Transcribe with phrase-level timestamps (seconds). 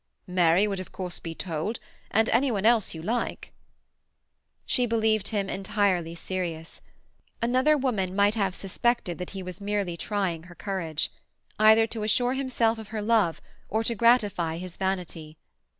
[0.25, 3.53] "Mary would of course be told, and any one else you like."
[4.65, 6.81] She believed him entirely serious.
[7.39, 11.11] Another woman might have suspected that he was merely trying her courage,
[11.59, 15.37] either to assure himself of her love or to gratify his vanity.